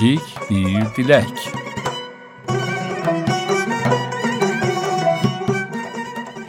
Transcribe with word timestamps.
Kiçik 0.00 0.48
bir 0.48 0.86
dilək. 0.96 1.40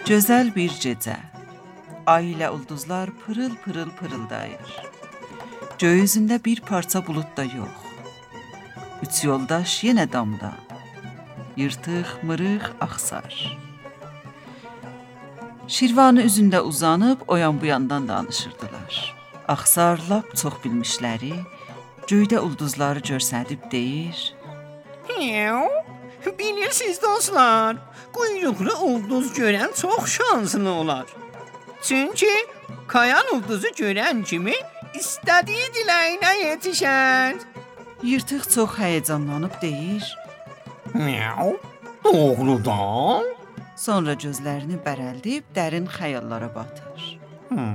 Gözəl 0.08 0.54
bir 0.55 0.78
gecə. 0.79 1.18
Ay 2.08 2.32
ilə 2.32 2.48
ulduzlar 2.56 3.12
pırıl-pırıl 3.26 3.92
pırıldayır. 4.00 4.72
Göyüzündə 5.84 6.39
bir 6.45 6.61
parça 6.61 7.04
bulud 7.07 7.27
da 7.36 7.43
yox. 7.43 7.75
Üç 9.04 9.23
yoldaş 9.27 9.83
yenə 9.83 10.07
damda. 10.13 10.54
Yırtıq, 11.59 12.23
mırıq, 12.23 12.71
axsar. 12.79 13.36
Şirvanı 15.68 16.23
üzündə 16.23 16.59
uzanıb 16.59 17.27
o 17.27 17.36
yan 17.36 17.61
bu 17.61 17.65
yandan 17.65 18.07
danışırdılar. 18.07 19.15
Axsar 19.47 19.99
lap 20.09 20.38
çox 20.38 20.54
bilmişləri, 20.63 21.33
göydə 22.11 22.39
ulduzları 22.43 23.00
görsədib 23.00 23.71
deyir: 23.71 24.20
Bilirsiniz 26.39 27.01
dostlar, 27.01 27.78
quyruqlu 28.14 28.74
ulduz 28.86 29.32
görən 29.37 29.74
çox 29.82 30.18
şanslı 30.18 30.70
olar. 30.70 31.06
Çünki 31.82 32.31
kayan 32.88 33.34
ulduzu 33.36 33.72
görən 33.80 34.23
kimi 34.23 34.56
istədiyi 34.94 35.67
diləyinə 35.75 36.31
yetişər. 36.45 37.42
Yırtıq 38.03 38.50
çox 38.56 38.78
həyəcanlanıb 38.81 39.62
deyir: 39.62 40.17
Miau. 40.94 41.58
Doğrudan? 42.03 43.25
Sonra 43.78 44.14
gözlərini 44.14 44.78
bərəldib 44.86 45.53
dərin 45.56 45.88
xəyallara 45.89 46.50
batır. 46.56 47.20
Hı. 47.50 47.67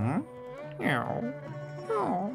Miau. 0.79 1.23
Miau. 1.89 2.27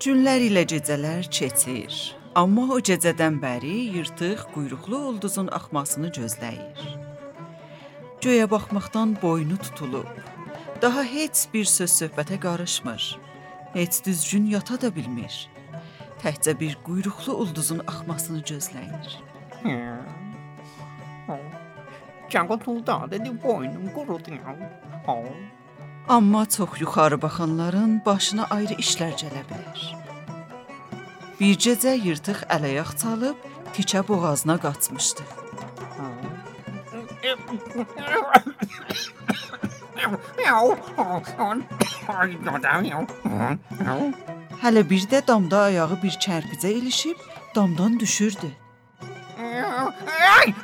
Hə. 0.00 0.04
Günlər 0.06 0.40
ilə 0.40 0.62
gecələr 0.64 1.26
keçir. 1.28 1.92
Amma 2.34 2.62
o 2.72 2.78
gecədən 2.80 3.34
bəri 3.42 3.92
yırtıq 3.98 4.46
quyruqlu 4.54 4.96
ulduzun 5.10 5.50
axmasını 5.52 6.08
gözləyir. 6.16 6.80
Göyə 8.24 8.46
baxmaqdan 8.50 9.12
boynu 9.22 9.58
tutulub. 9.60 10.08
Daha 10.82 11.04
heç 11.04 11.42
bir 11.52 11.64
söz 11.68 11.92
söhbətə 12.00 12.40
qarışmır. 12.40 13.18
Heç 13.74 14.00
düzgün 14.06 14.46
yata 14.46 14.80
da 14.80 14.88
bilmir. 14.96 15.50
Təkcə 16.22 16.56
bir 16.60 16.78
quyruqlu 16.86 17.36
ulduzun 17.36 17.84
axmasını 17.86 18.40
gözləyir. 18.40 19.20
Canqo 22.30 22.58
tulda 22.58 23.04
dedi 23.10 23.36
boynum 23.44 23.92
qurudu. 23.92 24.40
Amma 26.08 26.46
çox 26.48 26.80
yuxarı 26.80 27.22
baxanların 27.22 28.02
başına 28.06 28.46
ayrı 28.50 28.74
işlər 28.82 29.12
gələ 29.20 29.42
bilər. 29.50 29.82
Bir 31.40 31.54
gecə 31.64 31.92
yırtıq 32.06 32.40
ələyaq 32.56 32.90
çalıb 33.02 33.36
tikə 33.74 34.02
boğazına 34.08 34.56
qaçmışdı. 34.64 35.22
Hələ 44.62 44.82
bir 44.90 45.06
də 45.12 45.26
damda 45.28 45.60
ayağı 45.68 46.02
bir 46.02 46.18
kərpicə 46.26 46.72
ilişib 46.80 47.18
damdan 47.54 48.00
düşürdü. 48.00 48.50
Ay! 50.38 50.54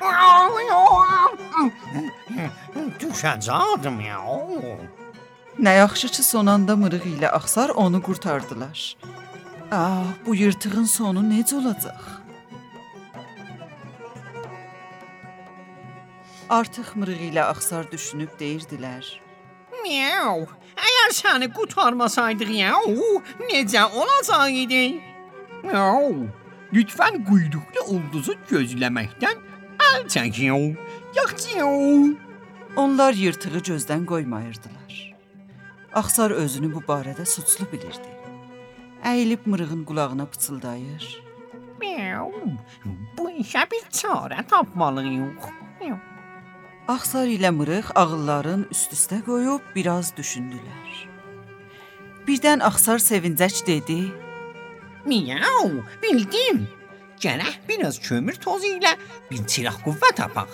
Düşəcəkdim 3.01 4.01
ya. 4.01 4.19
Nə 5.59 5.73
yaxşı 5.77 6.09
ki, 6.09 6.23
son 6.23 6.47
anda 6.47 6.77
mırıq 6.77 7.05
ilə 7.17 7.29
axsar 7.33 7.69
onu 7.69 8.03
qurtardılar. 8.03 8.97
Ah, 9.73 10.13
bu 10.27 10.35
yırtığın 10.35 10.85
sonu 10.85 11.23
necə 11.25 11.57
olacaq? 11.57 12.03
Artıq 16.49 16.93
mırıq 16.95 17.23
ilə 17.31 17.43
axsar 17.49 17.89
düşünüb 17.93 18.37
deyirdilər. 18.41 19.09
Miau. 19.83 20.45
Əgər 20.77 21.17
səni 21.17 21.49
qurtarmasaydıq 21.57 22.53
ya, 22.53 22.77
necə 23.49 23.89
olacaq 23.89 24.53
idi? 24.53 24.85
Miau. 25.65 26.29
Lütfən 26.75 27.23
quyruqlu 27.25 27.83
ulduzu 27.97 28.37
gözləməkdən 28.51 29.41
əl 29.89 30.09
çəkin. 30.13 30.77
Yaxşı. 31.17 31.65
Onlar 32.77 33.13
yırtığı 33.15 33.59
gözdən 33.71 34.05
qoymayırdılar. 34.07 34.86
Axsar 35.97 36.31
özünü 36.31 36.69
bu 36.75 36.83
barədə 36.85 37.25
suçlu 37.25 37.65
bilirdi. 37.73 38.11
Əyilib 39.01 39.47
mırığın 39.49 39.85
qulağına 39.89 40.27
pıçıldayır. 40.27 41.05
Miau. 41.81 42.33
Bu 43.17 43.31
işə 43.31 43.63
bir 43.71 43.87
çarə 43.99 44.45
tapmalıyıq. 44.51 45.47
Axsar 46.89 47.33
ilə 47.33 47.49
mırıq 47.51 47.95
ağılların 47.95 48.67
üst-üstə 48.75 49.23
qoyub 49.25 49.73
biraz 49.75 50.13
düşündülər. 50.19 50.93
Birdən 52.29 52.61
Axsar 52.69 53.01
sevincək 53.01 53.65
dedi: 53.67 54.01
Miau, 55.09 55.81
bildim. 56.03 56.67
Gərək 57.25 57.57
biraz 57.69 57.97
kömür 58.05 58.37
tozu 58.37 58.77
ilə 58.77 58.99
bir 59.31 59.47
çıraq 59.49 59.81
qüvvə 59.87 60.13
tapaq. 60.21 60.53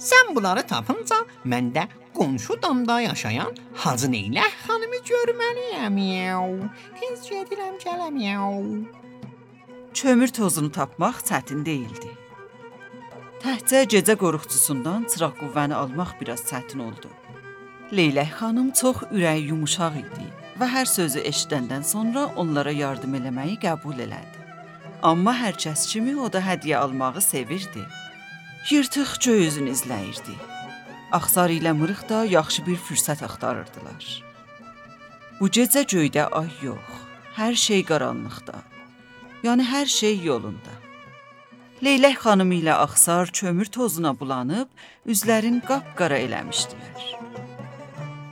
Sən 0.00 0.32
bunları 0.34 0.64
tapınca 0.66 1.26
mən 1.44 1.74
də 1.76 1.84
qonşu 2.14 2.62
damda 2.62 3.00
yaşayan 3.00 3.52
Hacı 3.74 4.06
Neylə 4.06 4.44
xanımı 4.64 5.00
görməliyəm. 5.10 5.98
Tez 6.98 7.20
gedirəm 7.30 7.76
gələm. 7.84 8.84
Kömür 9.94 10.28
tozunu 10.28 10.72
tapmaq 10.72 11.16
çətin 11.28 11.64
değildi. 11.64 12.10
Təhcə 13.42 13.80
gecə 13.92 14.14
qoruqçusundan 14.22 15.08
çıraq 15.10 15.34
qüvvəni 15.40 15.74
almaq 15.74 16.12
biraz 16.20 16.44
çətin 16.50 16.80
oldu. 16.88 17.08
Leylək 17.92 18.30
xanım 18.38 18.70
çox 18.80 19.02
ürəyi 19.16 19.48
yumşaq 19.50 19.98
idi 20.04 20.28
və 20.60 20.68
hər 20.74 20.86
sözü 20.86 21.24
eşidəndən 21.30 21.84
sonra 21.84 22.28
onlara 22.36 22.70
yardım 22.70 23.18
eləməyi 23.18 23.58
qəbul 23.64 23.98
elədi. 24.06 24.38
Amma 25.02 25.34
hər 25.34 25.58
kəs 25.64 25.88
kimi 25.90 26.14
o 26.16 26.30
da 26.32 26.40
hədiyyə 26.40 26.78
almağı 26.84 27.20
sevirdi. 27.20 27.82
Yırtıq 28.70 29.18
göy 29.24 29.46
üzünü 29.46 29.70
izləyirdi. 29.74 30.36
Axsar 31.12 31.52
ilə 31.52 31.74
mırıq 31.76 32.06
da 32.08 32.22
yaxşı 32.24 32.62
bir 32.66 32.78
fürsət 32.80 33.20
axtarırdılar. 33.26 34.04
Bu 35.40 35.50
gecə 35.52 35.82
göydə 35.84 36.24
ay 36.38 36.48
yox. 36.64 37.02
Hər 37.36 37.52
şey 37.52 37.84
qaranlıqda. 37.90 38.62
Yəni 39.44 39.66
hər 39.68 39.92
şey 39.92 40.16
yolunda. 40.24 40.72
Leylək 41.84 42.16
xanım 42.24 42.54
ilə 42.56 42.78
Axsar 42.86 43.28
kömür 43.28 43.68
tozuna 43.76 44.14
bulanıb 44.16 44.72
üzlərin 45.04 45.60
qapqara 45.68 46.16
eləmişdilər. 46.24 47.06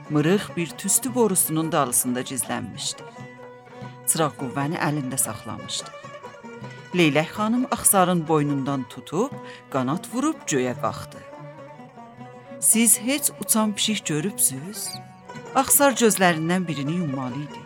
Mırıq 0.09 0.49
bir 0.57 0.73
tüstü 0.81 1.15
borusunun 1.15 1.71
dalısında 1.71 2.21
gizlənmişdi. 2.21 3.05
Çıraq 4.09 4.39
qüvvəni 4.41 4.81
əlində 4.89 5.21
saxlamışdı. 5.21 5.91
Leylək 6.97 7.35
xanım 7.37 7.67
Axsarın 7.71 8.27
boynundan 8.27 8.89
tutub 8.89 9.37
qanat 9.69 10.09
vurub 10.13 10.47
göyə 10.47 10.73
qalxdı. 10.81 11.30
Siz 12.61 12.99
heç 12.99 13.23
uçan 13.41 13.75
pişik 13.75 14.05
görübsüz? 14.05 14.89
Axsar 15.55 15.95
gözlərindən 15.97 16.67
birini 16.67 16.99
yummalı 16.99 17.41
idi 17.41 17.61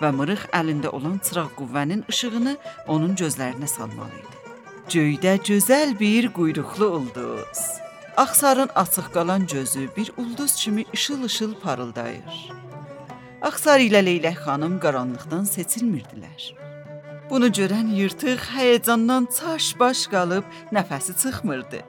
və 0.00 0.12
mırıq 0.14 0.44
əlində 0.54 0.92
olan 0.94 1.16
çıraq 1.26 1.50
qüvvənin 1.58 2.04
işığını 2.08 2.54
onun 2.86 3.16
gözlərinə 3.18 3.66
salmalı 3.66 4.20
idi. 4.20 4.38
Göydə 4.94 5.34
gözəl 5.48 5.98
bir 5.98 6.30
quyruqlu 6.38 6.90
ulduz. 7.00 7.64
Axsarın 8.16 8.70
açıq 8.74 9.10
qalan 9.14 9.46
gözü 9.46 9.88
bir 9.96 10.12
ulduz 10.16 10.54
kimi 10.54 10.84
işıl-işıl 10.92 11.54
parıldayır. 11.54 12.40
Axsar 13.42 13.82
ilə 13.82 14.06
Leylək 14.06 14.44
xanım 14.46 14.78
qaranlıqdan 14.78 15.44
seçilmirdilər. 15.54 16.52
Bunu 17.30 17.50
görən 17.58 17.90
yırtıq 17.98 18.52
həyəcandan 18.54 19.26
çaş-baş 19.36 20.06
qalıb 20.14 20.44
nəfəsi 20.72 21.18
çıxmırdı. 21.22 21.82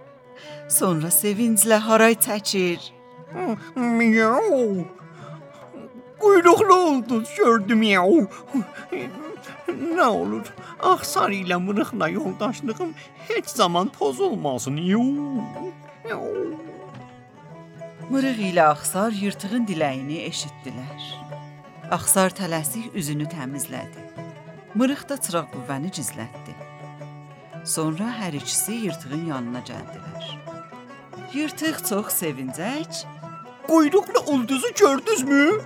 Sonra 0.70 1.10
sevinclə 1.12 1.78
haray 1.88 2.16
çəkir. 2.16 2.80
Miau. 3.76 4.86
Quyruqlu 6.20 6.76
ulduz 6.88 7.30
gördüm 7.38 7.80
miau. 7.80 8.28
Nə 9.72 10.08
olur, 10.08 10.46
Axsar 10.80 11.32
ilə 11.34 11.58
mırıqla 11.58 12.08
yoldaşlığım 12.10 12.94
heç 13.28 13.48
zaman 13.50 13.90
pozulmasın. 14.00 14.74
Miau. 14.74 16.26
Mırıq 18.12 18.40
ilə 18.52 18.64
Axsar 18.74 19.12
yırtığın 19.16 19.66
diləyini 19.66 20.26
eşitdilər. 20.28 21.04
Axsar 21.92 22.32
tələsik 22.36 22.94
üzünü 22.96 23.26
təmizlədi. 23.32 24.04
Mırıq 24.76 25.08
da 25.10 25.18
çıraq 25.18 25.48
qüvvəni 25.54 25.90
gizlətdi. 25.96 26.54
Sonra 27.66 28.10
hər 28.20 28.34
ikisi 28.34 28.74
yırtığın 28.88 29.26
yanına 29.26 29.60
gəldilər. 29.60 30.30
Yırtıq 31.34 31.84
çox 31.90 32.14
sevincək, 32.24 33.04
Quyruqlu 33.68 34.20
ulduzu 34.34 34.68
gördünüzmü? 34.80 35.62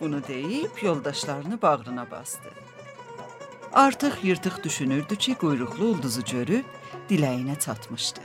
Bunu 0.00 0.26
deyib 0.28 0.82
yoldaşlarını 0.82 1.62
bağrına 1.62 2.10
bastı. 2.10 2.48
Artıq 3.72 4.12
yırtıq 4.22 4.62
düşünürdü 4.64 5.16
ki, 5.16 5.34
quyruqlu 5.34 5.84
ulduzu 5.84 6.24
görüb 6.24 6.64
diləyinə 7.10 7.58
çatmışdı. 7.58 8.20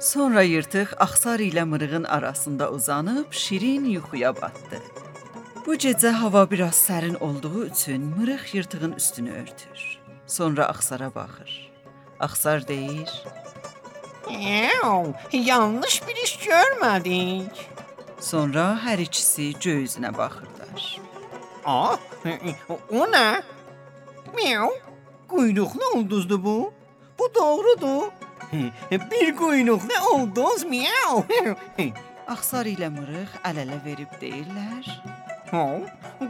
Sonra 0.00 0.42
yırtıq 0.42 0.96
axsar 0.98 1.40
ilə 1.40 1.64
mırığın 1.64 2.04
arasında 2.04 2.70
uzanıb 2.70 3.32
şirin 3.32 3.84
yuxuya 3.84 4.36
batdı. 4.36 4.80
Bu 5.66 5.74
gecə 5.74 6.10
hava 6.10 6.50
biraz 6.50 6.74
sərin 6.88 7.18
olduğu 7.18 7.66
üçün 7.66 8.02
mırıq 8.16 8.54
yırtığın 8.54 8.92
üstünü 8.92 9.30
örtür. 9.30 9.89
Sonra 10.30 10.66
axsara 10.68 11.14
baxır. 11.14 11.72
Axsar 12.20 12.68
deyir: 12.68 13.24
Ew, 14.30 15.12
yanlış 15.32 16.08
bir 16.08 16.16
iş 16.16 16.38
görmədik. 16.46 17.50
Sonra 18.20 18.78
hər 18.84 19.02
ikisi 19.02 19.52
göy 19.58 19.84
üzünə 19.84 20.12
baxırlar. 20.16 21.00
Aa, 21.64 21.96
o 22.90 23.06
nə? 23.10 23.42
Miau. 24.34 24.70
Quyruqlu 25.28 25.90
ulduzdu 25.94 26.44
bu. 26.44 26.72
Bu 27.18 27.34
doğrudur. 27.34 28.12
Bir 28.92 29.36
quyruqlu 29.36 29.98
ulduz 30.14 30.64
miau. 30.64 31.24
Axsar 32.28 32.70
ilə 32.70 32.86
mırıq 32.94 33.34
əl-ələ 33.42 33.80
verib 33.84 34.14
deyirlər: 34.22 34.86
Ha, 35.50 35.66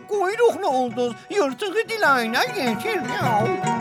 quyruqlu 0.08 0.68
ulduz 0.68 1.12
yırtığı 1.30 1.88
dilayına 1.88 2.44
getir. 2.44 3.00
Miau. 3.00 3.79